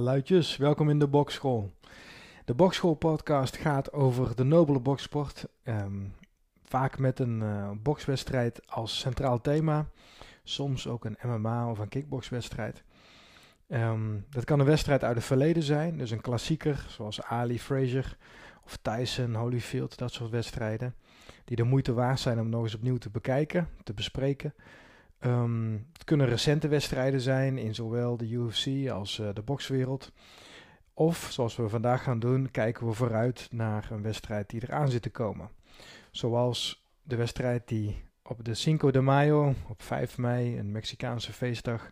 [0.00, 1.72] Luidjes, welkom in de Bokschool.
[2.44, 5.46] De Bokschool podcast gaat over de nobele boksport.
[5.62, 6.02] Ehm,
[6.64, 9.86] vaak met een uh, bokswedstrijd als centraal thema.
[10.42, 12.82] Soms ook een MMA of een kickboxwedstrijd.
[13.68, 18.16] Um, dat kan een wedstrijd uit het verleden zijn, dus een klassieker zoals Ali Frazier
[18.64, 20.94] of Tyson, Holyfield, dat soort wedstrijden.
[21.44, 24.54] Die de moeite waard zijn om nog eens opnieuw te bekijken, te bespreken.
[25.20, 30.12] Um, het kunnen recente wedstrijden zijn in zowel de UFC als uh, de bokswereld.
[30.94, 35.02] Of, zoals we vandaag gaan doen, kijken we vooruit naar een wedstrijd die eraan zit
[35.02, 35.50] te komen.
[36.10, 41.90] Zoals de wedstrijd die op de Cinco de Mayo, op 5 mei, een Mexicaanse feestdag,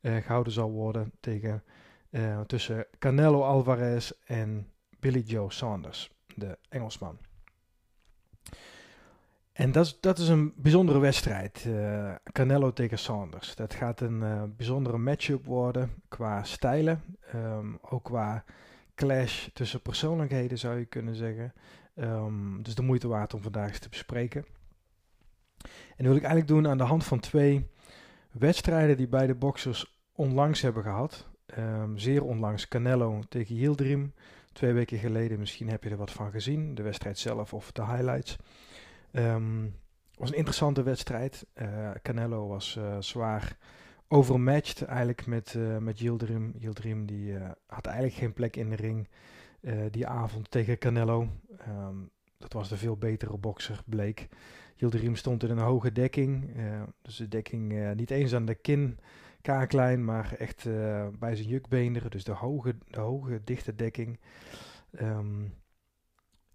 [0.00, 1.62] uh, gehouden zal worden tegen,
[2.10, 7.18] uh, tussen Canelo Alvarez en Billy Joe Saunders, de Engelsman.
[9.52, 11.64] En dat is, dat is een bijzondere wedstrijd.
[11.66, 13.54] Uh, Canelo tegen Sanders.
[13.54, 17.02] Dat gaat een uh, bijzondere matchup worden qua stijlen.
[17.34, 18.44] Um, ook qua
[18.94, 21.52] clash tussen persoonlijkheden zou je kunnen zeggen.
[21.94, 24.44] Um, dus de moeite waard om vandaag eens te bespreken.
[25.62, 27.70] En dat wil ik eigenlijk doen aan de hand van twee
[28.30, 31.28] wedstrijden die beide boxers onlangs hebben gehad.
[31.58, 34.12] Um, zeer onlangs Canelo tegen Yildirim.
[34.58, 36.74] Twee weken geleden, misschien heb je er wat van gezien.
[36.74, 38.36] De wedstrijd zelf of de highlights.
[39.12, 39.74] Um,
[40.14, 41.46] was een interessante wedstrijd.
[41.62, 43.56] Uh, Canelo was uh, zwaar
[44.08, 46.54] overmatched eigenlijk met, uh, met Yildirim.
[46.58, 47.34] Yildirim die,
[47.66, 49.08] had eigenlijk geen plek in de ring
[49.90, 51.28] die avond tegen Canelo.
[51.68, 54.28] Um, dat was de veel betere bokser, bleek.
[54.76, 56.56] Yildirim stond in een hoge dekking.
[57.02, 58.98] dus de dekking niet eens aan de kin
[59.40, 60.64] kaaklijn, maar echt
[61.18, 62.10] bij zijn jukbeenderen.
[62.10, 64.18] Dus de hoge, de hoge dichte dekking.
[65.00, 65.54] Um,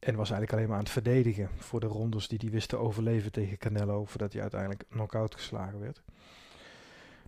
[0.04, 2.78] en was eigenlijk alleen maar aan het verdedigen voor de rondes die hij wist te
[2.78, 6.02] overleven tegen Canelo, voordat hij uiteindelijk knock-out geslagen werd.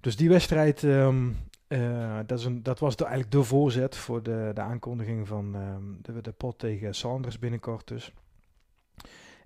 [0.02, 4.52] Dus die wedstrijd, um, uh, dat, is een, dat, was eigenlijk de voorzet voor de,
[4.54, 8.14] de aankondiging van um, de, de pot tegen Sanders binnenkort dus.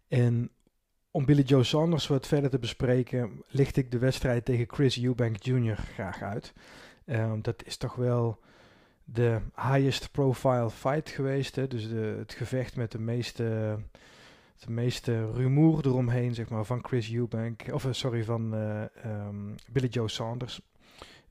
[0.08, 0.50] En
[1.12, 5.44] om Billy Joe Sanders wat verder te bespreken, licht ik de wedstrijd tegen Chris Eubank
[5.44, 5.76] Jr.
[5.76, 6.54] graag uit.
[7.06, 8.40] Um, dat is toch wel
[9.04, 11.56] de highest profile fight geweest.
[11.56, 11.68] Hè?
[11.68, 13.78] Dus de, het gevecht met de meeste,
[14.58, 17.62] de meeste rumoer eromheen, zeg maar, van Chris Eubank.
[17.72, 20.62] Of uh, sorry, van uh, um, Billy Joe Saunders.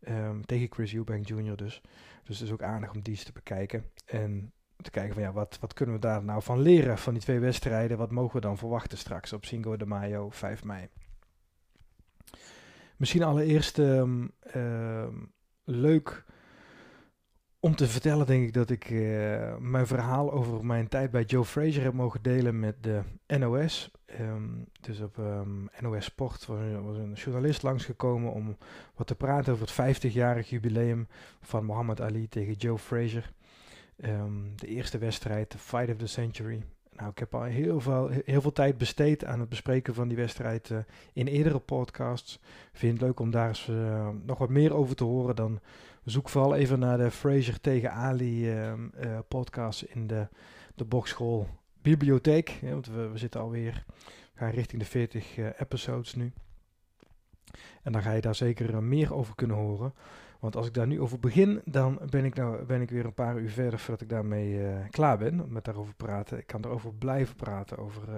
[0.08, 1.56] Um, tegen Chris Eubank Jr.
[1.56, 1.82] dus.
[2.24, 3.84] Dus het is ook aardig om die eens te bekijken.
[4.06, 4.52] En
[4.82, 7.38] te kijken van ja, wat, wat kunnen we daar nou van leren van die twee
[7.38, 7.98] wedstrijden?
[7.98, 10.88] Wat mogen we dan verwachten straks op Cinco de Mayo, 5 mei?
[12.96, 14.32] Misschien allereerst um,
[15.64, 16.24] leuk
[17.60, 21.44] om te vertellen denk ik dat ik uh, mijn verhaal over mijn tijd bij Joe
[21.44, 23.90] Frazier heb mogen delen met de NOS.
[24.10, 24.44] Um, ehm,
[24.80, 28.56] dus op ehm, NOS Sport was, was, een journalist langsgekomen om
[28.94, 31.08] wat te praten over het 50-jarig jubileum
[31.40, 33.32] van Muhammad Ali tegen Joe Frazier.
[34.04, 36.62] Um, de eerste wedstrijd, the fight of the century.
[36.92, 40.16] Nou, ik heb al heel veel, heel veel tijd besteed aan het bespreken van die
[40.16, 40.78] wedstrijd uh,
[41.12, 42.40] in eerdere podcasts.
[42.72, 45.60] Vind het leuk om daar eens uh, nog wat meer over te horen dan
[46.08, 50.28] Zoek vooral even naar de Fraser tegen Ali uh, uh, podcast in de,
[50.74, 51.48] de boxschool
[51.82, 52.58] bibliotheek.
[52.62, 53.84] Want we, we zitten alweer,
[54.32, 56.32] we gaan richting de 40 uh, eh, episodes nu.
[57.82, 59.94] En dan ga je daar zeker meer over kunnen horen.
[60.38, 63.14] Want als ik daar nu over begin, dan ben ik, nou, ben ik weer een
[63.14, 66.38] paar uur verder voordat ik daarmee uh, klaar ben met daarover praten.
[66.38, 68.14] Ik kan erover blijven praten, over uh,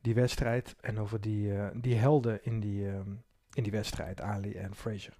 [0.00, 3.10] die wedstrijd en over die, uh, die helden in die, ehm,
[3.52, 5.18] in die wedstrijd, Ali en Fraser.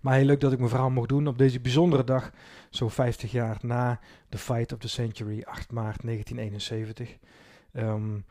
[0.00, 2.30] Maar heel leuk dat ik mijn verhaal mocht doen op deze bijzondere dag,
[2.70, 7.16] zo 50 jaar na de Fight of the Century, 8 maart 1971.
[7.72, 8.24] Um,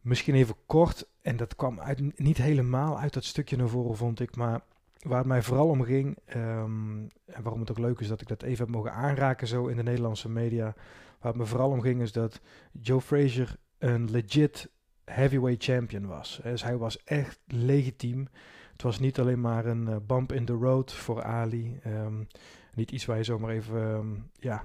[0.00, 4.20] misschien even kort, en dat kwam uit, niet helemaal uit dat stukje naar voren, vond
[4.20, 4.60] ik, maar
[5.04, 8.28] waar het mij vooral om ging, um, en waarom het ook leuk is dat ik
[8.28, 10.74] dat even heb mogen aanraken zo in de Nederlandse media,
[11.20, 12.40] waar het me vooral om ging is dat
[12.72, 14.70] Joe Frazier een legit
[15.04, 16.40] heavyweight champion was.
[16.42, 18.28] Dus hij was echt legitiem.
[18.72, 21.80] Het was niet alleen maar een uh, bump in the road voor Ali.
[21.86, 22.26] Um,
[22.74, 24.64] niet iets waar je zomaar even um, ja,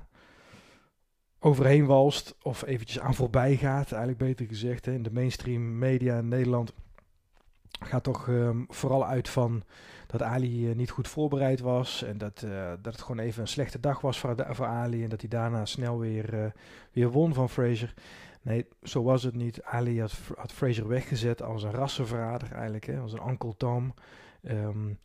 [1.39, 3.91] overheen walst of eventjes aan voorbij gaat.
[3.91, 4.85] Eigenlijk beter gezegd.
[4.85, 4.91] Hè.
[4.91, 6.73] In de mainstream media in Nederland
[7.79, 9.63] gaat toch um, vooral uit van
[10.07, 12.03] dat Ali uh, niet goed voorbereid was.
[12.03, 15.03] En dat, uh, dat het gewoon even een slechte dag was voor, voor Ali.
[15.03, 16.45] En dat hij daarna snel weer, uh,
[16.91, 17.93] weer won van Fraser.
[18.41, 19.63] Nee, zo was het niet.
[19.63, 23.93] Ali had, had Fraser weggezet als een rassenverrader eigenlijk, hè, als een Uncle Tom.
[24.43, 24.99] Um,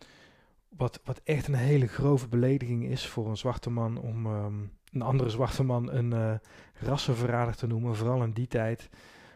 [0.69, 5.03] wat, wat echt een hele grove belediging is voor een zwarte man om um, een
[5.03, 6.41] andere zwarte man een
[6.75, 7.97] rassenverrader te noemen.
[7.97, 8.88] Vooral in die tijd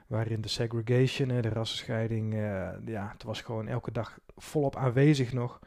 [0.08, 2.34] waarin de segregation, de rassenscheiding,
[2.84, 5.60] ja, het was gewoon elke dag volop aanwezig nog.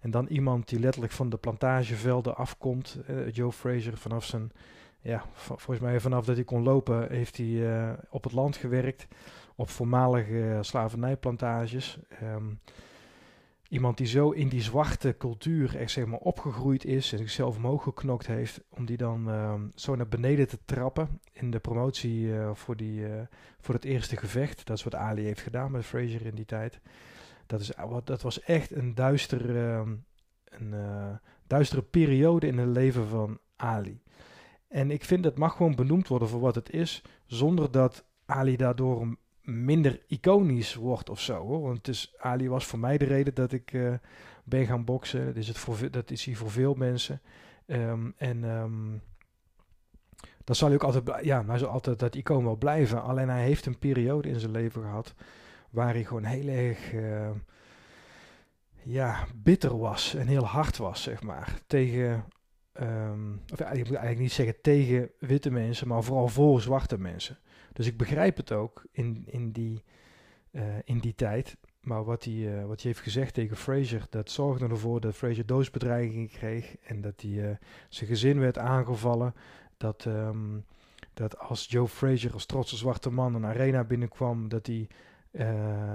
[0.00, 2.98] En dan iemand die letterlijk van de plantagevelden afkomt,
[3.30, 4.52] Joe Fraser, vanaf zijn,
[5.00, 9.06] ja, volgens mij vanaf dat hij kon lopen, heeft hij op het land gewerkt,
[9.54, 11.98] op voormalige slavernijplantages.
[12.22, 12.60] Um,
[13.72, 18.26] iemand die zo in die zwarte cultuur echt maar opgegroeid is en zichzelf omhoog geknokt
[18.26, 22.76] heeft, om die dan uh, zo naar beneden te trappen in de promotie uh, voor,
[22.76, 23.20] die, uh,
[23.60, 24.66] voor het eerste gevecht.
[24.66, 26.80] Dat is wat Ali heeft gedaan met Fraser in die tijd.
[27.46, 27.72] Dat, is,
[28.04, 29.94] dat was echt een, duister, ehm,
[30.44, 31.14] een eh,
[31.46, 34.02] duistere periode in het leven van Ali.
[34.68, 38.56] En ik vind dat mag gewoon benoemd worden voor wat het is, zonder dat Ali
[38.56, 39.16] daardoor
[39.52, 41.46] minder iconisch wordt of zo.
[41.46, 41.60] Hoor.
[41.60, 43.94] Want Ali was voor mij de reden dat ik uh,
[44.44, 45.26] ben gaan boksen.
[45.26, 47.20] Dat is, het voor, dat is hij voor veel mensen.
[47.66, 49.02] Um, en um,
[50.44, 53.02] dan zal hij ook altijd, ja, maar zal altijd dat icoon wel blijven.
[53.02, 55.14] Alleen hij heeft een periode in zijn leven gehad
[55.70, 57.30] waar hij gewoon heel erg uh,
[58.82, 61.58] ja, bitter was en heel hard was, zeg maar.
[61.66, 62.24] Tegen,
[62.80, 67.38] um, of ik moet eigenlijk niet zeggen tegen witte mensen, maar vooral voor zwarte mensen.
[67.72, 69.82] Dus ik begrijp het ook in, in, die,
[70.50, 71.56] uh, in die tijd.
[71.80, 75.46] Maar wat hij, uh, wat hij heeft gezegd tegen Fraser, dat zorgde ervoor dat Fraser
[75.46, 76.76] doodsbedreigingen kreeg.
[76.82, 77.50] En dat hij, uh,
[77.88, 79.34] zijn gezin werd aangevallen.
[79.76, 80.64] Dat, um,
[81.14, 84.88] dat als Joe Fraser als trotse zwarte man een arena binnenkwam, dat, hij,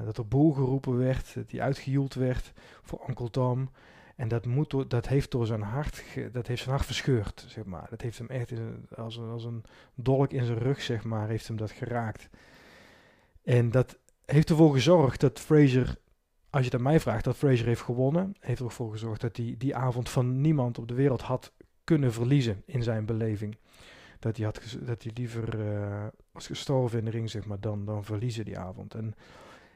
[0.06, 3.70] dat er boel geroepen werd, dat hij uitgejoeld werd voor Uncle Tom.
[4.18, 7.88] En dat, moet dat heeft door zijn hart, dat heeft zijn hart verscheurd, zeg maar.
[7.90, 8.52] Dat heeft hem echt
[8.96, 9.64] als, een, als een
[9.96, 12.30] dolk in zijn rug, zeg maar, heeft hem dat geraakt.
[13.44, 15.98] En dat heeft ervoor gezorgd dat Fraser,
[16.50, 18.36] als je aan mij vraagt, dat Fraser heeft gewonnen.
[18.40, 21.52] Heeft ervoor gezorgd dat hij die avond van niemand op de wereld had
[21.84, 23.58] kunnen verliezen in zijn beleving.
[24.20, 27.86] Dat hij, had, dat hij liever uh, was gestorven in de ring, zeg maar, dan,
[27.86, 28.94] dan verliezen die avond.
[28.94, 29.16] En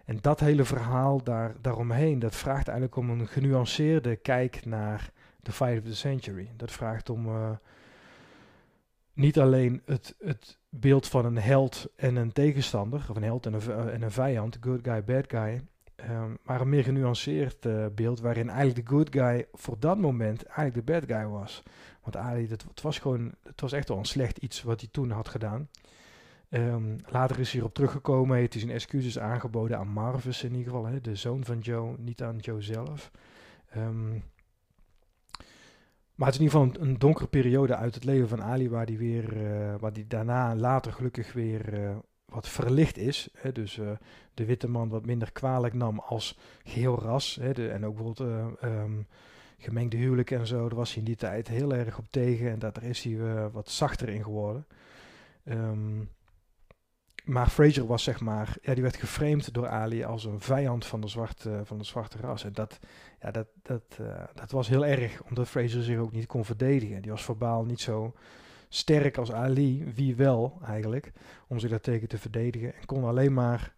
[0.05, 5.51] en dat hele verhaal daar, daaromheen, dat vraagt eigenlijk om een genuanceerde kijk naar de
[5.51, 6.51] fight of the century.
[6.55, 7.49] Dat vraagt om uh,
[9.13, 13.53] niet alleen het, het beeld van een held en een tegenstander, of een held en
[13.53, 15.61] een, uh, en een vijand, good guy, bad guy,
[16.09, 20.45] um, maar een meer genuanceerd uh, beeld waarin eigenlijk de good guy voor dat moment
[20.45, 21.63] eigenlijk de bad guy was.
[22.01, 24.89] Want Ali, dat, het was gewoon, het was echt wel een slecht iets wat hij
[24.91, 25.69] toen had gedaan.
[26.53, 30.71] Um, later is hij erop teruggekomen, heeft hij zijn excuses aangeboden aan Marvis in ieder
[30.71, 33.11] geval, hè, de zoon van Joe, niet aan Joe zelf.
[33.77, 34.23] Um,
[36.15, 38.69] maar het is in ieder geval een, een, donkere periode uit het leven van Ali,
[38.69, 43.29] waar hij weer, uh, waar die daarna later gelukkig weer uh, wat verlicht is.
[43.37, 43.91] Hè, dus uh,
[44.33, 47.37] de witte man wat minder kwalijk nam als geheel ras.
[47.41, 49.07] Hè, en ook bijvoorbeeld um,
[49.57, 52.49] gemengde huwelijk en zo, daar was hij in die tijd heel erg op tegen.
[52.51, 54.65] En daar is hij wat zachter in geworden.
[57.31, 61.01] Maar Fraser was zeg maar, ja, die werd geframed door Ali als een vijand van
[61.01, 62.43] de zwarte, van de zwarte ras.
[62.43, 62.79] En dat,
[63.21, 67.01] ja, dat, dat, uh, dat was heel erg, omdat Fraser zich ook niet kon verdedigen.
[67.01, 68.13] Die was verbaal niet zo
[68.69, 71.11] sterk als Ali, wie wel eigenlijk,
[71.47, 72.75] om zich daartegen te verdedigen.
[72.75, 73.73] En kon alleen maar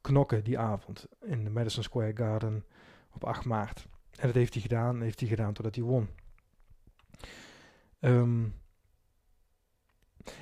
[0.00, 2.64] knokken die avond in de Madison Square Garden
[3.12, 3.86] op 8 maart.
[4.10, 6.08] En dat heeft hij gedaan, heeft hij gedaan totdat hij won.
[8.00, 8.54] Um,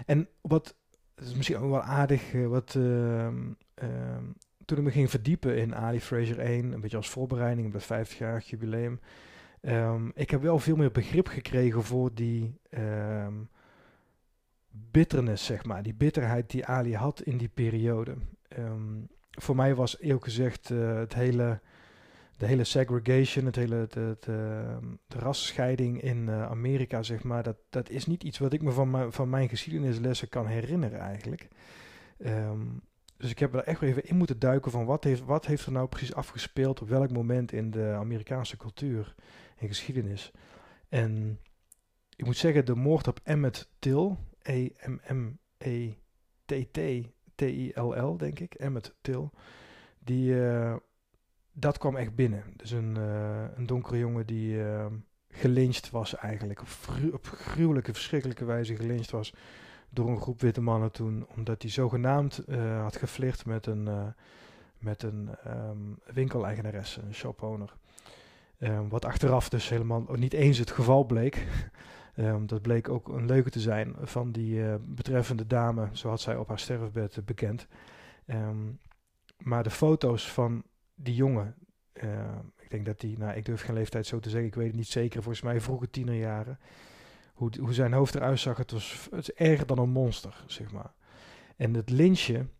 [0.07, 0.75] en wat
[1.17, 2.75] het is misschien ook wel aardig uh, wat.
[2.75, 4.17] Uh, uh,
[4.65, 8.08] toen ik me ging verdiepen in Ali Fraser 1, een beetje als voorbereiding op het
[8.08, 9.01] 50-jarig jubileum.
[9.61, 13.49] Um, ik heb wel veel meer begrip gekregen voor die um,
[14.70, 15.82] bitterness, zeg maar.
[15.82, 18.17] Die bitterheid die Ali had in die periode.
[19.31, 21.61] Voor mij was eerlijk gezegd uh, het hele
[22.36, 27.56] de hele segregation, het hele de, de, de rasscheiding in uh, Amerika, zeg maar, dat,
[27.70, 31.48] dat is niet iets wat ik me van, mijn van mijn geschiedenislessen kan herinneren eigenlijk.
[32.19, 32.82] Um,
[33.16, 35.72] dus ik heb er echt even in moeten duiken van wat heeft, wat heeft er
[35.72, 39.14] nou precies afgespeeld op welk moment in de Amerikaanse cultuur
[39.56, 40.32] en geschiedenis.
[40.88, 41.40] En
[42.16, 44.96] ik moet zeggen, de moord op Emmett Till, E-M-M-E-T-T-T-I-L-L,
[48.16, 49.31] denk ik, Emmett Till,
[49.98, 50.76] die, uh,
[51.58, 52.44] dat kwam echt binnen.
[52.56, 54.86] Dus een, uh, een donkere jongen die uh,
[55.91, 56.60] was eigenlijk.
[57.13, 59.34] Op, gruwelijke, verschrikkelijke wijze gelyncht was
[59.91, 61.27] door een groep witte mannen toen.
[61.36, 63.89] Omdat hij zogenaamd uh, had geflirt met een,
[64.79, 67.75] met een um, winkeleigenares, een shopowner.
[68.58, 71.46] Um, wat achteraf dus helemaal niet eens het geval bleek.
[72.46, 76.48] dat bleek ook een leuke te zijn van die betreffende dame, zo had zij op
[76.48, 77.67] haar sterfbed bekend.
[79.39, 80.65] maar de foto's van
[80.96, 81.55] die jongen,
[81.93, 84.67] uh, ik denk dat die, nou ik durf geen leeftijd zo te zeggen, ik weet
[84.67, 86.58] het niet zeker, volgens mij vroege tienerjaren,
[87.34, 90.72] hoe, hoe zijn hoofd eruit zag, het was, het is erger dan een monster, zeg
[90.72, 90.93] maar.
[91.56, 92.50] En het lynchen,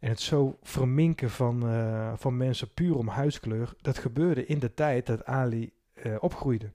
[0.00, 4.74] En het zo verminken van, eh, van mensen puur om huidskleur, dat gebeurde in de
[4.74, 5.72] tijd dat Ali
[6.06, 6.72] uh, opgroeide.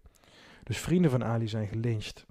[0.64, 2.26] Dus vrienden van Ali zijn gelyncht.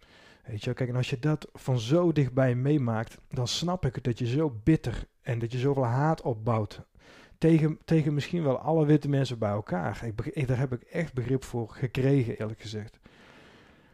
[0.44, 4.04] Weet je, kijk, en als je dat van zo dichtbij meemaakt, dan snap ik het
[4.04, 6.80] dat je zo bitter en dat je zoveel haat opbouwt.
[7.38, 10.04] Tegen, tegen misschien wel alle witte mensen bij elkaar.
[10.04, 12.98] Ik, daar heb ik echt begrip voor gekregen, eerlijk gezegd.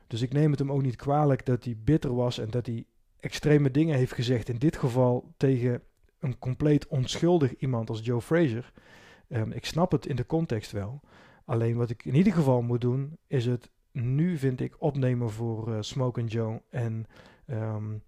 [0.07, 2.85] Dus ik neem het hem ook niet kwalijk dat hij bitter was en dat hij
[3.21, 4.49] extreme dingen heeft gezegd.
[4.49, 5.83] In dit geval tegen
[6.19, 8.73] een compleet onschuldig iemand als Joe Frazier.
[9.29, 11.01] Um, ik snap het in de context wel.
[11.45, 15.69] Alleen wat ik in ieder geval moet doen, is het nu, vind ik, opnemen voor
[15.69, 16.63] uh, Smoke and Joe.
[16.71, 17.07] En
[17.47, 18.03] um,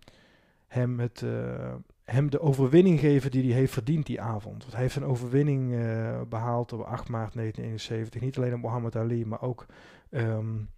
[0.67, 1.75] hem, het, uh,
[2.07, 4.63] hem de overwinning geven die hij heeft verdiend die avond.
[4.63, 8.21] Want hij heeft een overwinning uh, behaald op 8 maart 1971.
[8.21, 9.67] Niet alleen op Muhammad Ali, maar ook
[10.11, 10.69] um,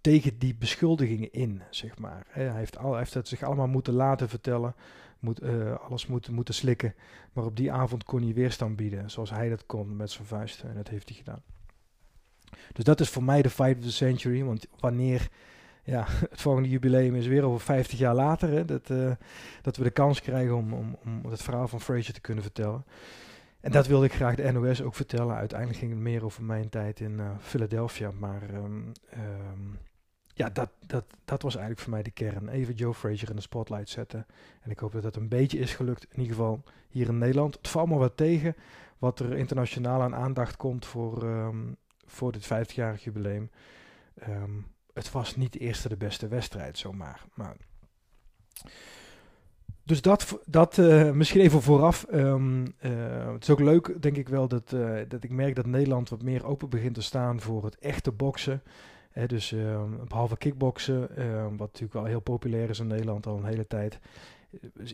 [0.00, 2.26] tegen die beschuldigingen in, zeg maar.
[2.28, 4.74] Hij heeft, al, heeft het zich allemaal moeten laten vertellen,
[5.18, 6.94] moet, uh, alles moeten, moeten slikken.
[7.32, 10.68] Maar op die avond kon hij weerstand bieden, zoals hij dat kon met zijn vuisten.
[10.68, 11.42] En dat heeft hij gedaan.
[12.72, 14.44] Dus dat is voor mij de fight of the century.
[14.44, 15.28] Want wanneer
[15.88, 19.12] ja, het volgende jubileum is weer over 50 jaar later, hè, dat, uh,
[19.62, 22.84] dat we de kans krijgen om, om, om het verhaal van Fraser te kunnen vertellen.
[23.60, 25.36] En dat wilde ik graag de NOS ook vertellen.
[25.36, 28.10] Uiteindelijk ging het meer over mijn tijd in uh, Philadelphia.
[28.18, 29.78] Maar um, um,
[30.34, 32.48] ja, dat, dat, dat was eigenlijk voor mij de kern.
[32.48, 34.26] Even Joe Frazier in de spotlight zetten.
[34.60, 36.04] En ik hoop dat dat een beetje is gelukt.
[36.10, 37.54] In ieder geval hier in Nederland.
[37.54, 38.56] Het valt me wat tegen
[38.98, 41.76] wat er internationaal aan aandacht komt voor, um,
[42.06, 43.50] voor dit 50-jarig jubileum.
[44.98, 47.24] Het was niet de eerste de beste wedstrijd zomaar.
[47.34, 47.56] Maar
[49.88, 52.06] dus dat, dat uh, misschien even vooraf.
[52.12, 55.66] Um, uh, het is ook leuk, denk ik wel, dat, uh, dat ik merk dat
[55.66, 58.62] Nederland wat meer open begint te staan voor het echte boksen.
[59.26, 63.44] Dus ehm, behalve kickboksen, ehm, wat natuurlijk wel heel populair is in Nederland al een
[63.44, 63.98] hele tijd,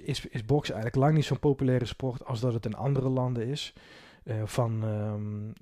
[0.03, 3.47] is, is boksen eigenlijk lang niet zo'n populaire sport als dat het in andere landen
[3.47, 3.75] is.
[4.45, 4.85] Van,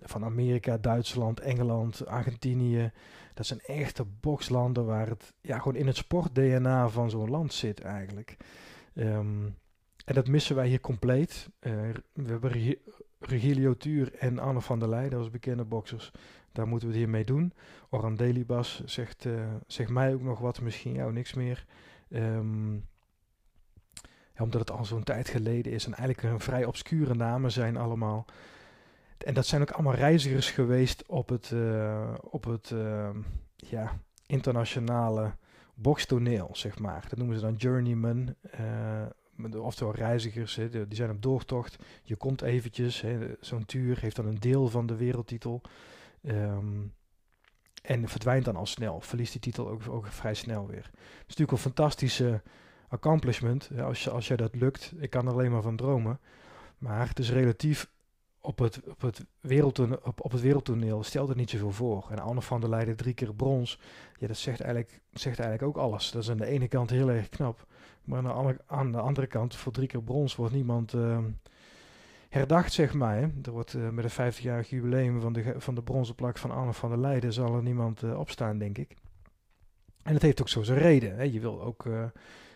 [0.02, 2.92] van Amerika, Duitsland, Engeland, Argentinië.
[3.34, 7.80] Dat zijn echte bokslanden waar het ja, gewoon in het sport-DNA van zo'n land zit
[7.80, 8.36] eigenlijk.
[8.94, 9.56] Um,
[10.04, 11.48] en dat missen wij hier compleet.
[11.60, 11.72] Uh,
[12.12, 12.76] we hebben
[13.18, 16.10] Regilio Tuur en Anne van der Leijden als bekende boxers.
[16.52, 17.52] Daar moeten we het hier mee doen.
[17.90, 21.64] Oran Delibas zegt, uh, zegt mij ook nog wat, misschien jou niks meer.
[22.08, 22.74] Um,
[24.34, 27.76] ja, omdat het al zo'n tijd geleden is en eigenlijk een vrij obscure namen zijn
[27.76, 28.26] allemaal.
[29.24, 33.08] En dat zijn ook allemaal reizigers geweest op het, uh, op het uh,
[33.56, 35.34] ja, internationale
[35.74, 37.04] boxtoneel, zeg maar.
[37.08, 38.34] Dat noemen ze dan journeyman,
[39.40, 41.78] uh, oftewel reizigers, die zijn op doortocht.
[42.02, 43.04] Je komt eventjes,
[43.40, 45.60] zo'n tuur heeft dan een deel van de wereldtitel.
[46.22, 46.94] Um,
[47.82, 50.84] en verdwijnt dan al snel, verliest die titel ook, ook vrij snel weer.
[50.92, 52.42] Het is natuurlijk een fantastische
[52.88, 54.92] accomplishment, als, je, als jij dat lukt.
[54.98, 56.20] Ik kan er alleen maar van dromen.
[56.78, 57.90] Maar het is relatief
[58.42, 62.06] op het, op, het wereldtoneel, op, op het wereldtoneel stelt het niet zoveel voor.
[62.10, 63.78] En Anne van der Leijden drie keer brons.
[64.18, 66.10] Ja, dat zegt eigenlijk, zegt eigenlijk ook alles.
[66.10, 67.66] Dat is aan de ene kant heel erg knap.
[68.04, 71.18] Maar aan de andere, kant, voor drie keer brons wordt niemand uh,
[72.28, 73.16] herdacht, zeg maar.
[73.16, 73.28] Hè.
[73.42, 76.72] Er wordt uh, met een 50-jarig jubileum van de, van de bronzen plak van Anne
[76.72, 77.32] van der Leijden...
[77.32, 78.96] zal er niemand uh, opstaan, denk ik.
[80.02, 81.16] En dat heeft ook zo zijn reden.
[81.16, 81.22] Hè.
[81.22, 81.86] Je wil ook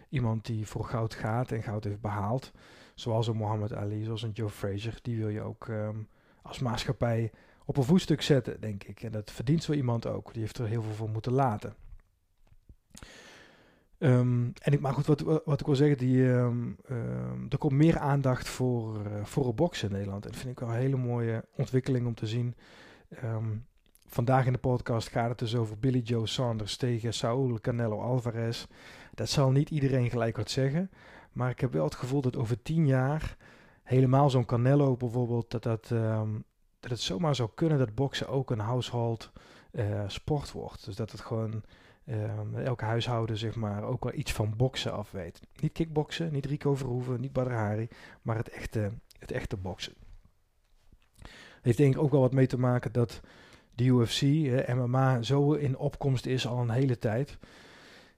[0.09, 2.53] iemand die voor goud gaat en goud heeft behaald
[2.97, 6.09] zoals een Muhammad Ali, zoals een Joe Frazier, die wil je ook um,
[6.43, 7.31] als maatschappij
[7.65, 9.03] op een voetstuk zetten, denk ik.
[9.03, 10.33] En dat verdient zo iemand ook.
[10.33, 11.75] Die heeft er heel veel voor moeten laten.
[13.99, 16.77] Um, en ik, maar goed, wat, wat ik wil zeggen, die, um,
[17.49, 20.25] er komt meer aandacht voor, uh, voor boksen in Nederland.
[20.25, 22.55] En dat vind ik wel een hele mooie ontwikkeling om te zien.
[24.07, 28.67] vandaag in de podcast gaat het dus over Billy Joe Saunders tegen Saul Canelo Alvarez.
[29.15, 30.91] Dat zal niet iedereen gelijk wat zeggen.
[31.37, 33.37] Maar ik heb wel het gevoel dat over tien jaar,
[33.83, 36.45] helemaal zo'n Canelo bijvoorbeeld, dat, dat, um,
[36.81, 39.33] dat het zomaar zou kunnen dat boksen ook een household
[39.73, 40.85] uh, sport wordt.
[40.85, 41.63] Dus dat het gewoon
[42.07, 45.41] um, elke huishouden zeg maar ook wel iets van boksen af weet.
[45.61, 47.89] Niet kickboksen, niet Rico Verhoeven, niet Badr Hari,
[48.23, 49.95] maar het echte, het echte boksen.
[51.63, 53.21] Heeft denk ik ook wel wat mee te maken dat
[53.75, 57.39] de UFC, eh, MMA, zo in opkomst is al een hele tijd.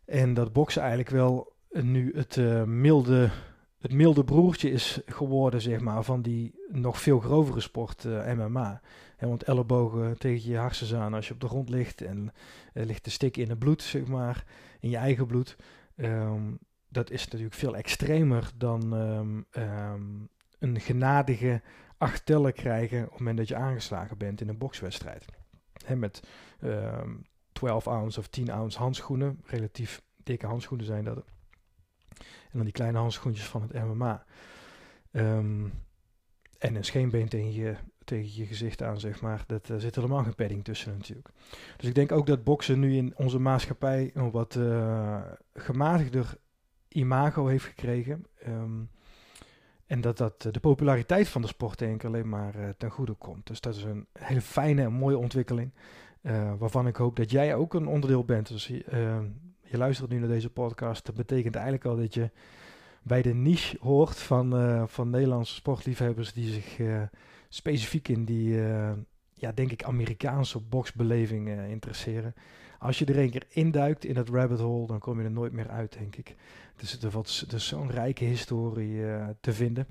[0.05, 3.31] En dat boksen eigenlijk wel nu het, uh, milde,
[3.79, 8.81] het milde broertje is geworden, zeg maar, van die nog veel grovere sport, uh, MMA.
[9.17, 12.33] He, want ellebogen tegen je hersens aan als je op de grond ligt en
[12.75, 14.45] uh, ligt te stikken in het bloed, zeg maar,
[14.81, 15.57] in je eigen bloed.
[15.97, 16.59] Um,
[16.89, 21.63] dat is natuurlijk veel extremer dan um, um, een genadige
[21.97, 25.25] acht tellen krijgen op het moment dat je aangeslagen bent in een bokswedstrijd.
[25.85, 26.23] He, met
[27.53, 31.25] 12 ounce of 10 ounce handschoenen, relatief dikke handschoenen zijn dat.
[32.19, 34.25] En dan die kleine handschoentjes van het MMA.
[35.11, 35.65] Ehm,
[36.59, 39.45] en een scheenbeen tegen je, tegen je gezicht aan, zeg maar.
[39.47, 41.29] Dat zit helemaal geen padding tussen natuurlijk.
[41.77, 44.59] Dus ik denk ook dat boksen nu in onze maatschappij een wat
[45.55, 46.37] gematigder
[46.89, 48.27] imago heeft gekregen.
[48.39, 48.83] Ehm,
[49.87, 53.47] en dat dat de populariteit van de sport denk ik alleen maar ten goede komt.
[53.47, 55.73] Dus dat is een hele fijne en mooie ontwikkeling.
[56.59, 58.49] waarvan ik hoop dat jij ook een onderdeel bent.
[58.49, 58.73] Dus
[59.71, 62.31] je luistert nu naar deze podcast, dat betekent eigenlijk al dat je
[63.03, 67.03] bij de niche hoort van, uh, van Nederlandse sportliefhebbers die zich uh,
[67.49, 68.91] specifiek in die, uh,
[69.35, 72.35] ja, denk ik, Amerikaanse boxbeleving interesseren.
[72.79, 75.53] Als je er een keer induikt in dat rabbit hole, dan kom je er nooit
[75.53, 76.37] meer uit, denk ik.
[76.77, 79.03] Dus er is dus zo'n rijke historie
[79.41, 79.87] te vinden.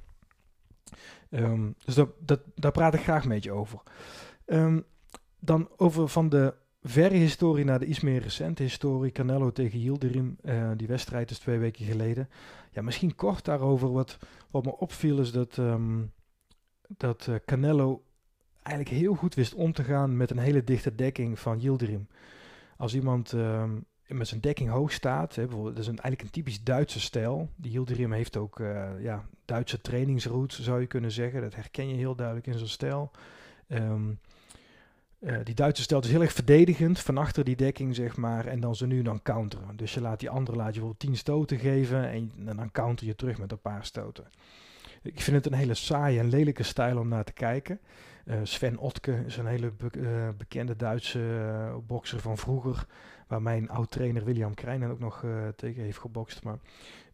[1.29, 3.79] Um, dus dat, dat, daar praat ik graag met je over.
[4.45, 4.85] Um,
[5.39, 6.53] dan over van de
[6.89, 9.11] verre historie naar de iets meer recente historie.
[9.11, 12.29] Canelo tegen Yildirim, uh, die wedstrijd is twee weken geleden.
[12.71, 13.91] Ja, misschien kort daarover.
[13.91, 14.17] Wat,
[14.51, 16.11] wat me opviel is dat, um,
[16.87, 18.03] dat uh, Canelo
[18.63, 22.07] eigenlijk heel goed wist om te gaan met een hele dichte dekking van Yildirim.
[22.77, 26.41] Als iemand um, met zijn dekking hoog staat, hè, bijvoorbeeld, dat is een, eigenlijk een
[26.43, 27.49] typisch Duitse stijl.
[27.55, 31.41] Die Yildirim heeft ook uh, ja, Duitse trainingsroutes, zou je kunnen zeggen.
[31.41, 33.11] Dat herken je heel duidelijk in zijn stijl.
[33.67, 34.19] Um,
[35.19, 38.45] uh, die Duitse stelt is heel erg verdedigend van achter die dekking, zeg maar.
[38.45, 39.75] En dan ze nu dan counteren.
[39.75, 42.09] Dus je laat die andere laat je bijvoorbeeld 10 stoten geven.
[42.09, 44.25] En, dan counter je terug met een paar stoten.
[45.01, 47.79] Ik vind het een hele saaie en lelijke stijl om naar te kijken.
[48.25, 51.21] Uh, Sven Otke is een hele be uh, bekende Duitse
[51.87, 52.85] bokser van vroeger.
[53.27, 56.43] Waar mijn oud-trainer William Kreinen ook nog tegen heeft gebokst.
[56.43, 56.57] Maar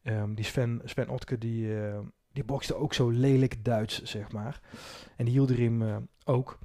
[0.03, 1.75] um, die Sven, Sven Otke die,
[2.31, 4.61] die bokste ook zo lelijk Duits, zeg maar.
[5.15, 6.59] En die hield erin ook.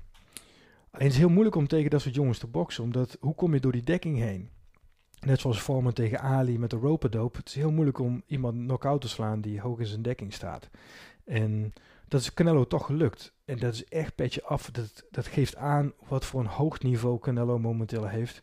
[0.99, 3.55] Alleen het is heel moeilijk om tegen dat soort jongens te boksen, omdat hoe kom
[3.55, 4.51] je door die dekking heen?
[5.21, 7.39] Net zoals Foreman tegen Ali met de rope-dope.
[7.39, 10.71] Het is heel moeilijk om iemand knock-out te slaan die hoog in zijn dekking staat.
[11.25, 11.73] En
[12.09, 13.35] dat is Canelo toch gelukt.
[13.45, 14.71] En dat is echt petje af.
[14.71, 18.43] Dat, dat geeft aan wat voor een hoog niveau Canelo momenteel heeft.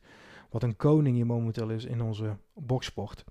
[0.49, 3.23] Wat een koning je momenteel is in onze boksport.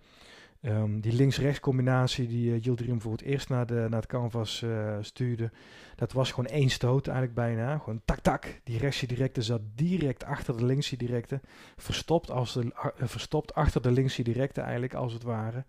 [0.66, 4.96] Um, die links-rechts combinatie die uh, voor het eerst naar, de, naar het canvas uh,
[5.00, 5.50] stuurde,
[5.96, 7.78] dat was gewoon één stoot eigenlijk bijna.
[7.78, 8.60] Gewoon tak-tak.
[8.62, 11.40] Die rechtse directe zat direct achter de linkse directe.
[11.76, 15.64] Verstopt, als de, uh, verstopt achter de linkse directe eigenlijk, als het ware.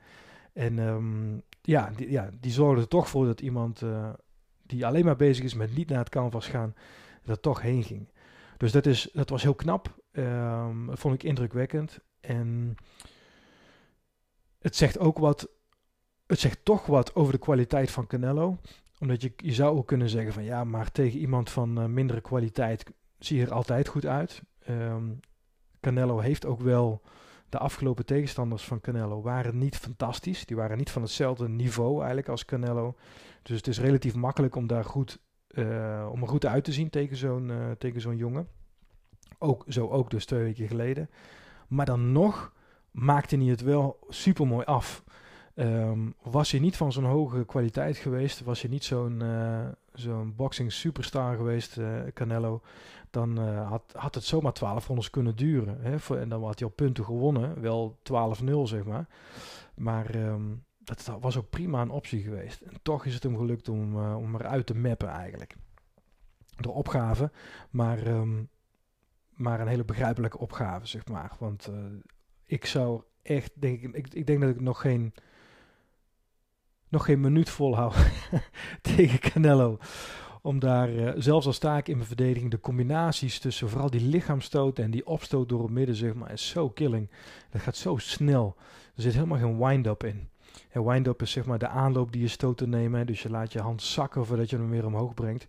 [0.53, 3.81] En um, ja, die, ja, die zorgde er toch voor dat iemand
[4.65, 6.75] die alleen maar bezig is met niet naar het canvas gaan,
[7.25, 8.09] er toch heen ging.
[8.57, 9.95] Dus dat, is, dat was heel knap.
[10.85, 11.99] Dat vond ik indrukwekkend.
[12.19, 12.75] En
[14.65, 15.49] het zegt ook wat.
[16.27, 18.57] Het zegt toch wat over de kwaliteit van Canelo.
[18.99, 22.21] Omdat je, je zou ook kunnen zeggen van ja, maar tegen iemand van uh, mindere
[22.21, 22.83] kwaliteit
[23.19, 24.41] zie je er altijd goed uit.
[24.69, 25.19] Um,
[25.79, 27.01] Canelo heeft ook wel.
[27.49, 30.45] De afgelopen tegenstanders van Canelo waren niet fantastisch.
[30.45, 32.95] Die waren niet van hetzelfde niveau eigenlijk als Canelo.
[33.41, 36.89] Dus het is relatief makkelijk om daar goed, uh, om er goed uit te zien
[36.89, 38.47] tegen zo'n uh, tegen zo'n jongen.
[39.37, 41.09] Ook, zo ook dus twee weken geleden.
[41.67, 42.53] Maar dan nog
[42.95, 45.03] maakte hij het wel super mooi af.
[45.55, 50.33] Um, was hij niet van zo'n hoge kwaliteit geweest, was hij niet zo'n uh, zo'n
[50.35, 52.61] boxing superstar geweest, uh, Canelo,
[53.09, 55.81] dan uh, had, had het zomaar 12 rondes kunnen duren.
[55.81, 55.99] Hè?
[55.99, 57.97] Voor, en dan had hij al punten gewonnen, wel
[58.43, 59.07] 12-0 zeg maar.
[59.75, 62.61] Maar um, dat was ook prima een optie geweest.
[62.61, 65.55] En toch is het hem gelukt om, om eruit te mappen eigenlijk.
[66.57, 67.31] De opgave,
[67.69, 68.49] maar, um,
[69.29, 71.31] maar een hele begrijpelijke opgave zeg maar.
[71.39, 71.69] Want
[72.45, 75.13] ik zou echt, denk ik, ik, denk dat ik nog geen,
[76.89, 77.95] nog geen minuut volhoud
[78.95, 79.77] tegen Canelo.
[80.41, 84.01] Om daar, uh, zelfs al sta ik in mijn verdediging, de combinaties tussen vooral die
[84.01, 87.09] lichaamstoot en die opstoot door het midden, zeg maar, is zo killing.
[87.49, 88.55] Dat gaat zo snel.
[88.95, 90.29] Er zit helemaal geen wind-up in.
[90.75, 93.05] En wind-up is zeg maar de aanloop die je stoot te nemen.
[93.05, 95.47] Dus je laat je hand zakken voordat je hem weer omhoog brengt.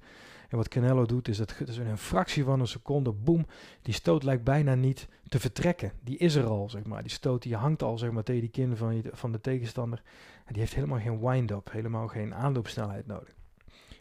[0.48, 3.46] En wat Canelo doet is dat is in een fractie van een seconde, boem,
[3.82, 5.92] die stoot lijkt bijna niet te vertrekken.
[6.00, 7.02] Die is er al, zeg maar.
[7.02, 10.02] Die stoot die hangt al zeg maar, tegen die kin van, je, van de tegenstander.
[10.44, 13.34] En die heeft helemaal geen wind-up, helemaal geen aanloopsnelheid nodig.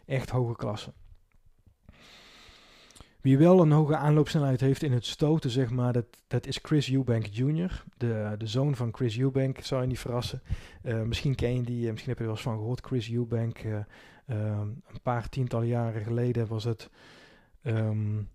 [0.04, 0.92] Echt hoge klasse.
[3.26, 6.92] Wie wel een hoge aanloopsnelheid heeft in het stoten, zeg maar, dat, dat is Chris
[6.92, 10.42] Eubank Jr., de, de zoon van Chris Eubank, zou je niet verrassen.
[10.82, 12.86] Uh, misschien ken je die, uh, misschien heb je er wel eens van gehoord.
[12.86, 13.78] Chris Eubank, uh,
[14.26, 16.90] een paar tientallen jaren geleden was het
[17.62, 18.28] um,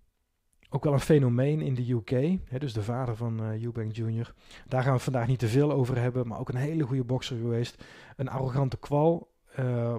[0.70, 2.10] ook wel een fenomeen in de UK.
[2.44, 4.34] Hè, dus de vader van Eubank Jr.
[4.68, 7.36] Daar gaan we vandaag niet te veel over hebben, maar ook een hele goede bokser
[7.36, 7.84] geweest.
[8.16, 9.30] Een arrogante kwal,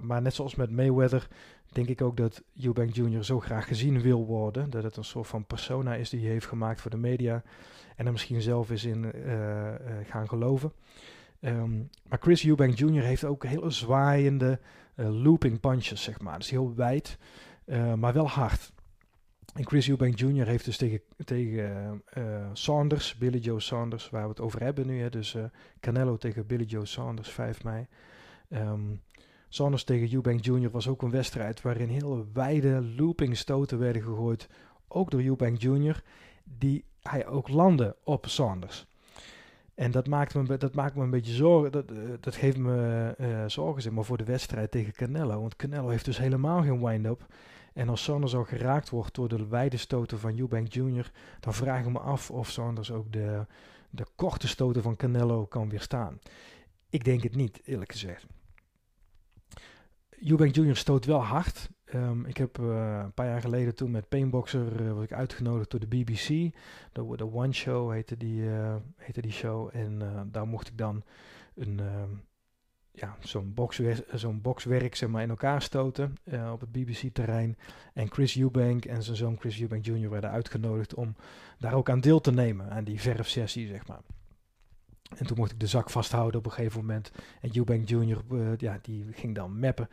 [0.02, 1.28] maar net zoals met Mayweather
[1.76, 3.24] denk ik ook dat Eubank Jr.
[3.24, 4.70] zo graag gezien wil worden.
[4.70, 7.44] Dat het een soort van persona is die hij heeft gemaakt voor de media.
[7.96, 10.74] En er misschien zelf is in uh, uh, gaan geloven.
[11.40, 13.04] Um, maar Chris Eubank Jr.
[13.04, 14.60] heeft ook hele zwaaiende
[14.96, 16.38] uh, looping punches, zeg maar.
[16.38, 17.18] Dus heel wijd.
[17.96, 18.72] maar wel hard.
[19.54, 20.48] En Chris Eubank Jr.
[20.48, 22.02] heeft dus tegen, tegen
[22.54, 25.02] Saunders, Billy Joe Saunders, waar we het over hebben nu.
[25.02, 25.44] Hè, dus uh,
[25.80, 27.88] Canelo tegen Billy Joe Saunders, 5 mei.
[28.50, 29.02] Um,
[29.54, 30.70] Saunders tegen Eubank Jr.
[30.70, 34.50] was ook een wedstrijd waarin hele wijde looping stoten werden gegooid.
[34.88, 36.04] Ook door Eubank Jr.
[36.44, 38.86] Die hij ook landde op Saunders.
[39.76, 41.72] En dat maakt me, dat maakt me een beetje zorgen.
[41.72, 41.86] Dat,
[42.20, 45.42] dat geeft me uh, zorgen zeg maar, voor de wedstrijd tegen Canelo.
[45.42, 47.26] Want Canelo heeft dus helemaal geen wind-up.
[47.74, 51.86] En als Sanders al geraakt wordt door de wijde stoten van Eubank Jr., dan vraag
[51.86, 53.46] ik me af of Sanders ook de,
[53.90, 56.20] de korte stoten van Canelo kan weerstaan.
[56.90, 58.26] Ik denk het niet, eerlijk gezegd.
[60.26, 60.76] Eubank Jr.
[60.76, 61.70] stoot wel hard.
[61.94, 65.72] Um, ik heb uh, een paar jaar geleden toen met Painboxer uh, was ik uitgenodigd
[65.72, 66.28] door de BBC.
[66.92, 68.50] De, de One Show heette die,
[68.98, 69.70] heette die show.
[69.74, 71.04] En daar mocht ik dan
[71.56, 72.10] een, ehm,
[72.92, 73.56] ja, zo'n
[74.14, 76.16] zo'n boxwerk zeg maar, in elkaar stoten
[76.52, 77.58] op het BBC-terrein.
[77.94, 80.10] En Chris Eubank en zijn zoon Chris Eubank Jr.
[80.10, 81.16] werden uitgenodigd om
[81.60, 84.02] daar ook aan deel te nemen, aan die verfsessie, zeg maar.
[85.18, 87.12] En toen mocht ik de zak vasthouden op een gegeven moment.
[87.42, 88.22] En Eubank Jr.
[88.32, 89.90] Uh, ja, die ging dan mappen.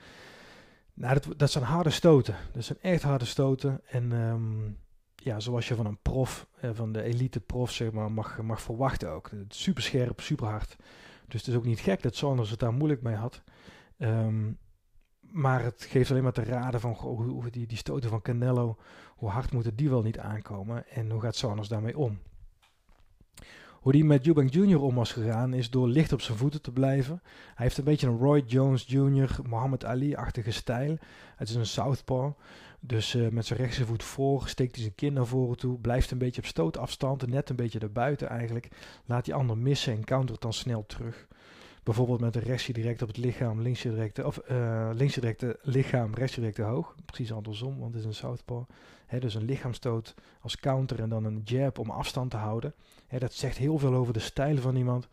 [0.95, 2.37] Nou, dat, dat zijn harde stoten.
[2.53, 3.81] Dat zijn echt harde stoten.
[3.87, 4.79] En um,
[5.17, 8.63] ja, zoals je van een prof, uh, van de elite prof, zeg maar, mag, mag
[8.63, 9.31] verwachten ook.
[9.49, 10.77] Super scherp, super hard.
[11.29, 13.43] Dus het is ook niet gek dat Saunders het daar moeilijk mee had.
[13.99, 14.59] Um,
[15.21, 18.77] maar het geeft alleen maar te raden van hoe die, die stoten van Canelo,
[19.17, 22.19] hoe hard moeten die wel niet aankomen en hoe gaat Saunders daarmee om.
[23.81, 24.83] Hoe die met Eubank Jr.
[24.83, 27.21] om was gegaan is door licht op zijn voeten te blijven.
[27.55, 30.99] Hij heeft een beetje een Roy Jones Jr., Muhammad Ali-achtige stijl.
[31.37, 32.33] Het is een southpaw.
[32.81, 36.11] Dus uh, met zijn rechtse voet voor, steekt hij zijn kin naar voren toe, blijft
[36.11, 38.69] een beetje op stootafstand, net een beetje erbuiten eigenlijk.
[39.05, 41.27] Laat die ander missen en countert dan snel terug.
[41.83, 46.15] Bijvoorbeeld met een rechtsje direct op het lichaam, linksje direct, of uh, linksje direct lichaam,
[46.15, 46.95] rechtsje direct hoog.
[47.05, 48.63] Precies andersom, want het is een southpaw.
[49.19, 52.75] Dus een lichaamstoot als counter en dan een jab om afstand te houden.
[53.11, 55.09] He, dat zegt heel veel over de stijl van iemand.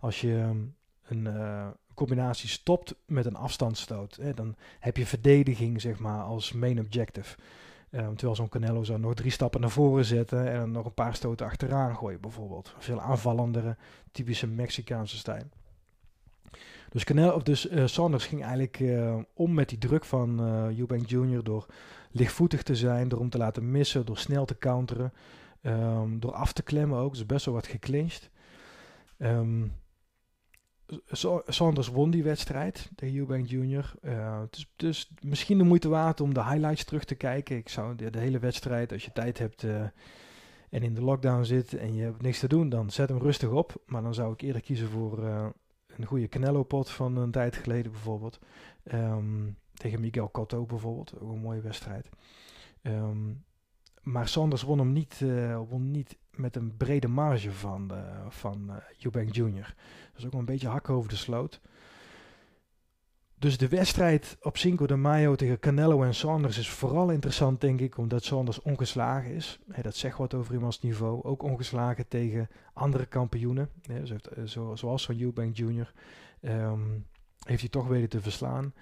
[0.00, 0.74] Als je um,
[1.06, 6.52] een, uh, combinatie stopt met een afstandsstoot, hè, dan heb je verdediging zeg maar als
[6.52, 7.36] main objective.
[7.90, 11.14] Um, terwijl zo'n Canelo zou nog drie stappen naar voren zetten en nog een paar
[11.14, 12.74] stoten achteraan gooien bijvoorbeeld.
[12.78, 13.76] Veel aanvallendere,
[14.12, 15.44] typische Mexicaanse stijl.
[16.90, 21.08] Dus, Canelo, of dus uh, ging eigenlijk uh, om met die druk van uh, Eubank
[21.08, 21.44] Jr.
[21.44, 21.66] door
[22.10, 25.12] lichtvoetig te zijn, door hem te laten missen, door snel te counteren,
[25.62, 27.12] um, door af te klemmen ook.
[27.12, 28.30] Dus best wel wat geclinched.
[29.18, 29.72] Um,
[31.46, 33.94] Sanders won die wedstrijd tegen Eubank Jr.
[34.02, 37.56] Uh, dus, dus, misschien de moeite waard om de highlights terug te kijken.
[37.56, 39.82] Ik zou de, hele wedstrijd, als je tijd hebt uh,
[40.70, 43.48] en in de lockdown zit en je hebt niks te doen, dan zet hem rustig
[43.48, 43.82] op.
[43.86, 45.46] Maar dan zou ik eerder kiezen voor uh,
[45.96, 48.38] een goede Canelo-pot van een tijd geleden bijvoorbeeld.
[48.92, 52.08] Um, tegen Miguel Cotto bijvoorbeeld, ook een mooie wedstrijd.
[54.02, 55.24] Maar Sanders won hem niet,
[55.68, 59.74] won niet met een brede marge van, uh, van uh, Eubank Jr.
[60.16, 61.60] Is ook wel een beetje hakken over de sloot.
[63.38, 67.80] Dus de wedstrijd op Cinco de Mayo tegen Canelo en Saunders is vooral interessant, denk
[67.80, 69.58] ik, omdat Saunders ongeslagen is.
[69.82, 71.22] Dat zegt wat over iemands niveau.
[71.22, 73.70] Ook ongeslagen tegen andere kampioenen,
[74.74, 75.92] zoals van Eubank Jr.
[76.40, 77.06] Um,
[77.44, 78.72] heeft hij toch weten te verslaan.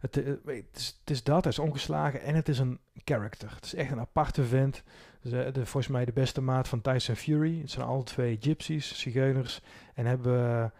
[0.00, 3.54] Het, is, het, is, dat, hij is ongeslagen en het is een character.
[3.54, 4.82] Het is echt een aparte vent.
[5.20, 7.60] De, de, volgens mij de beste maat van Tyson Fury.
[7.60, 9.60] Het zijn alle twee gypsies, zigeuners.
[9.94, 10.72] En hebben,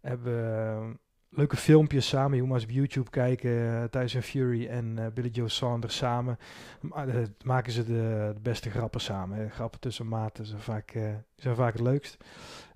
[0.00, 2.34] hebben leuke filmpjes samen.
[2.34, 3.50] Je moet maar eens op YouTube kijken.
[3.50, 6.38] Uh, Tyson Fury en uh, Billy Joe Saunders samen.
[6.82, 9.50] Uh, maken ze de, beste grappen samen.
[9.50, 10.98] Grappen tussen maten zijn vaak,
[11.36, 12.16] zijn vaak het leukst.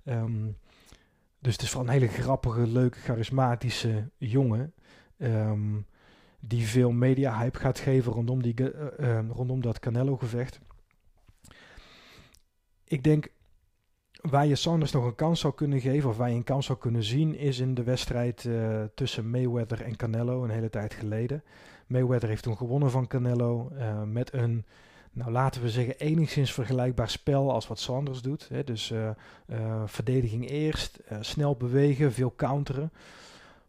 [0.03, 0.57] Um,
[1.39, 4.73] dus het is vooral een hele grappige, leuke, charismatische jongen.
[5.17, 5.85] Um,
[6.39, 8.71] die veel media-hype gaat geven rondom, die,
[9.31, 10.59] rondom dat Canelo-gevecht
[12.85, 13.27] ik denk
[14.21, 16.79] waar je Sanders nog een kans zou kunnen geven, of waar je een kans zou
[16.79, 21.43] kunnen zien, is in de wedstrijd uh, tussen Mayweather en Canelo een hele tijd geleden.
[21.87, 24.65] Mayweather heeft toen gewonnen van Canelo uh, met een,
[25.11, 28.49] nou laten we zeggen, enigszins vergelijkbaar spel als wat Sanders doet.
[28.49, 28.63] Hè.
[28.63, 28.93] Dus
[29.85, 32.91] verdediging eerst, snel bewegen, veel counteren.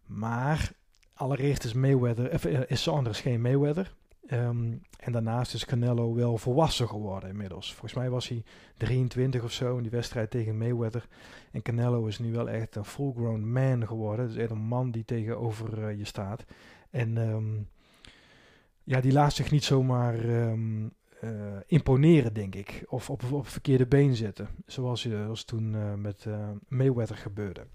[0.07, 0.73] Maar
[1.17, 3.95] allereerst is, Mayweather, is Sanders geen Mayweather.
[4.31, 7.71] Um, en daarnaast is Canelo wel volwassen geworden inmiddels.
[7.71, 8.45] Volgens mij was hij
[8.77, 11.07] 23 of zo in die wedstrijd tegen Mayweather.
[11.53, 14.27] En Canelo is nu wel echt een full-grown man geworden.
[14.27, 16.45] Dus echt een man die tegenover uh, je staat.
[16.91, 17.69] En um,
[18.83, 20.93] ja, die laat zich niet zomaar um,
[21.25, 21.31] uh,
[21.67, 22.85] imponeren, denk ik.
[22.87, 24.49] Of op, op verkeerde been zetten.
[24.67, 26.27] Zoals, uh, zoals toen met
[26.69, 27.67] Mayweather gebeurde.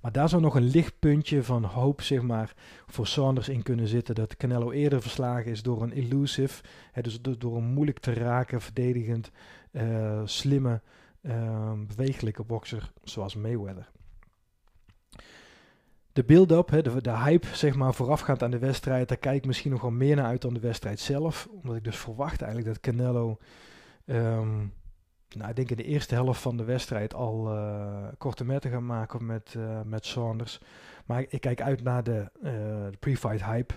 [0.00, 2.54] Maar daar zou nog een lichtpuntje van hoop, zeg maar,
[2.86, 4.14] voor Saunders in kunnen zitten.
[4.14, 8.60] Dat Canelo eerder verslagen is door een elusive, hè, dus door een moeilijk te raken,
[8.60, 9.30] verdedigend,
[9.72, 10.80] uh, slimme,
[11.22, 13.90] uh, bewegelijke bokser zoals Mayweather.
[16.12, 19.70] De build-up, de, de hype zeg maar voorafgaand aan de wedstrijd, daar kijk ik misschien
[19.70, 21.48] nog wel meer naar uit dan de wedstrijd zelf.
[21.50, 23.38] Omdat ik dus verwacht eigenlijk dat Canelo
[24.04, 24.72] um,
[25.36, 28.86] nou, ik denk in de eerste helft van de wedstrijd al uh, korte metten gaan
[28.86, 30.60] maken met, uh, met Saunders.
[31.06, 32.52] Maar ik, ik, kijk uit naar de, uh,
[32.90, 33.74] de pre-fight hype.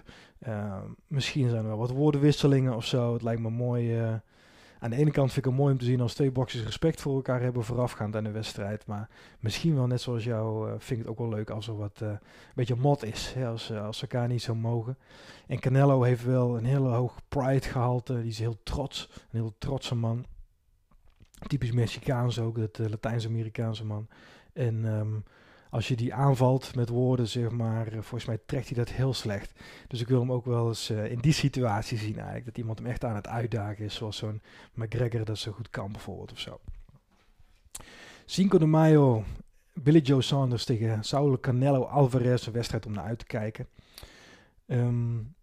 [1.07, 3.13] misschien zijn er wel wat woordenwisselingen of zo.
[3.13, 3.99] Het lijkt me mooi.
[4.79, 7.01] aan de ene kant vind ik het mooi om te zien als twee boxers respect
[7.01, 8.85] voor elkaar hebben voorafgaand aan de wedstrijd.
[8.85, 9.09] Maar
[9.39, 12.19] misschien wel net zoals jou vind ik het ook wel leuk als er wat een
[12.55, 13.33] beetje mot is.
[13.33, 14.97] Hè, als, als ze elkaar niet zo mogen.
[15.47, 18.21] En Canelo heeft wel een hele hoog pride gehalte.
[18.21, 19.09] Die is heel trots.
[19.11, 20.25] Een heel trotse man
[21.47, 24.07] typisch Mexicaans ook, dat uh, Latijns-Amerikaanse man.
[24.53, 25.19] En ehm,
[25.69, 29.13] als je die aanvalt met woorden, zeg maar, uh, volgens mij trekt hij dat heel
[29.13, 29.59] slecht.
[29.87, 32.45] Dus ik wil hem ook wel eens uh, in die situatie zien eigenlijk.
[32.45, 34.41] Dat iemand hem echt aan het uitdagen is, zoals zo'n
[34.73, 36.59] McGregor dat zo goed kan bijvoorbeeld of zo.
[38.25, 39.23] Cinco de Mayo,
[39.73, 43.67] Billy Joe Saunders tegen Saul Canelo Alvarez, een wedstrijd om naar uit te kijken.
[44.67, 45.35] Um,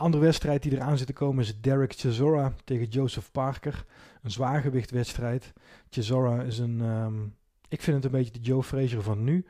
[0.00, 3.84] andere wedstrijd die eraan zit te komen is Derek Chisora tegen Joseph Parker.
[4.22, 5.52] Een zwaargewichtwedstrijd.
[5.90, 7.36] Chisora is een, um,
[7.68, 9.44] ik vind het een beetje de Joe Frazier van nu.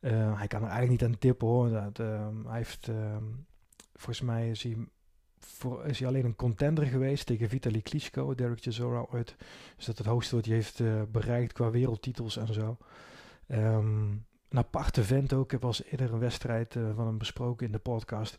[0.00, 1.70] Uh, hij kan er eigenlijk niet aan tippen hoor.
[1.70, 3.46] Dat, um, hij heeft, um,
[3.92, 4.76] volgens mij is hij,
[5.38, 9.36] voor, is hij alleen een contender geweest tegen Vitaly Klitschko, Derek Chisora ooit.
[9.76, 12.76] Dus dat het hoogste wat hij heeft uh, bereikt qua wereldtitels en zo.
[13.46, 15.44] een aparte vent ook.
[15.44, 18.36] Ik heb al eerder een wedstrijd uh, van hem besproken in de podcast.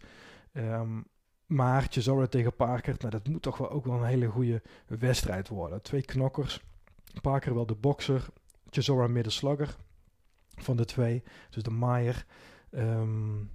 [1.46, 5.48] Maar Chisora tegen Parker, nou, dat moet toch wel ook wel een hele goede wedstrijd
[5.48, 5.82] worden.
[5.82, 6.64] Twee knokkers.
[7.22, 8.26] Parker wel de bokser.
[8.70, 9.76] Chisora middenslagger
[10.56, 11.24] van de twee.
[11.50, 12.26] Dus de Maier.
[12.72, 13.52] Um,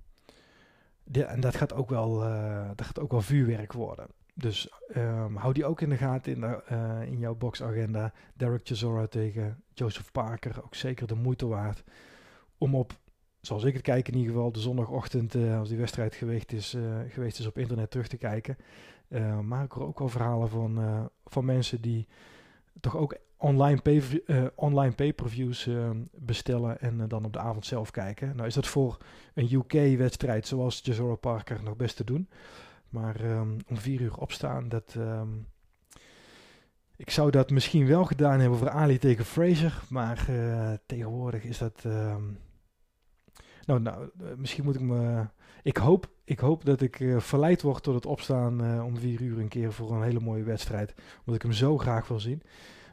[1.12, 4.06] en dat gaat, ook wel, uh, dat gaat ook wel vuurwerk worden.
[4.34, 8.12] Dus um, hou die ook in de gaten in, de, uh, in jouw boxagenda.
[8.34, 10.64] Derek Chisora tegen Joseph Parker.
[10.64, 11.84] Ook zeker de moeite waard
[12.58, 12.98] om op
[13.40, 16.74] zoals ik het kijk in ieder geval, de zondagochtend, uh, als die wedstrijd geweest is,
[16.74, 18.56] uh, geweest is op internet terug te kijken.
[19.08, 22.06] Uh, maar ik hoor ook wel verhalen van, van mensen die
[22.80, 24.02] toch ook online, pay,
[24.54, 25.68] online pay-per-views
[26.12, 28.36] bestellen en dan op de avond zelf kijken.
[28.36, 28.98] Nou is dat voor
[29.34, 32.28] een UK-wedstrijd zoals Jazora Parker nog best te doen.
[32.88, 34.94] Maar um, om vier uur opstaan, dat...
[34.98, 35.46] Um,
[36.96, 40.28] ik zou dat misschien wel gedaan hebben voor Ali tegen Fraser, maar
[40.86, 41.82] tegenwoordig is dat...
[41.86, 42.38] Um,
[43.70, 45.26] nou, nou eh, misschien moet ik me.
[45.62, 49.20] Ik hoop, ik hoop dat ik uh, verleid word tot het opstaan uh, om vier
[49.20, 50.94] uur een keer voor een hele mooie wedstrijd.
[51.18, 52.42] Omdat ik hem zo graag wil zien.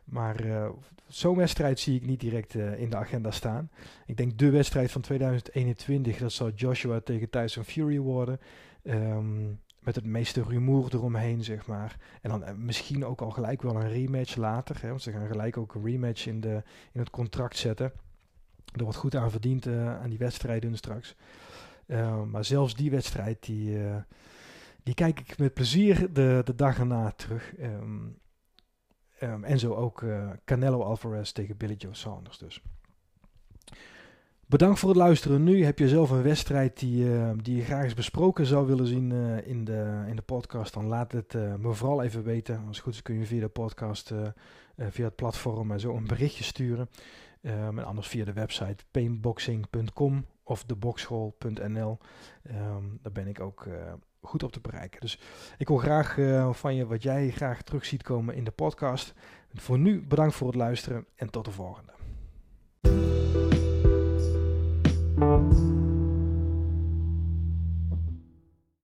[0.04, 0.70] Maar
[1.08, 3.70] zo'n wedstrijd zie ik niet direct in de agenda staan.
[4.06, 8.40] Ik denk de wedstrijd van 2021, dat zal Joshua tegen Tyson Fury worden.
[8.84, 11.98] Um, met het meeste rumoer eromheen, zeg maar.
[12.22, 14.82] En dan misschien ook al gelijk wel een rematch later.
[14.82, 17.92] Hè, want ze gaan gelijk ook een rematch in, de, in het contract zetten.
[18.76, 21.16] Er wordt goed aan verdiend uh, aan die wedstrijden straks.
[21.88, 23.96] Uh, maar zelfs die wedstrijd, die, uh,
[24.84, 27.54] die kijk ik met plezier de, de dag erna terug.
[27.60, 28.18] Um,
[29.22, 30.04] um, en zo ook
[30.46, 32.62] Canelo Alvarez tegen Billy Joe Saunders dus.
[34.46, 35.44] Bedankt voor het luisteren.
[35.44, 39.12] Nu heb je zelf een wedstrijd die, die je graag eens besproken zou willen zien
[39.44, 40.74] in, de, in de podcast.
[40.74, 42.64] Dan laat het me vooral even weten.
[42.68, 44.14] Als het goed is kun je via de podcast,
[44.78, 46.90] via het platform, zo een berichtje sturen.
[47.48, 51.98] Um, en anders via de website painboxing.com of deboxschool.nl.
[52.52, 53.74] Um, daar ben ik ook uh,
[54.22, 55.00] goed op te bereiken.
[55.00, 55.20] Dus
[55.58, 59.14] ik hoor graag uh, van je wat jij graag terug ziet komen in de podcast.
[59.54, 61.92] Voor nu bedankt voor het luisteren en tot de volgende.